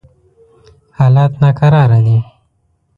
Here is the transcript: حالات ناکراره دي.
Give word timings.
حالات 0.99 1.31
ناکراره 1.43 1.99
دي. 2.05 2.17